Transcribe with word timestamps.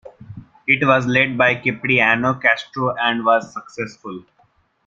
It 0.65 0.83
was 0.83 1.05
led 1.05 1.37
by 1.37 1.61
Cipriano 1.61 2.33
Castro 2.33 2.95
and 2.95 3.23
was 3.23 3.53
successful. 3.53 4.23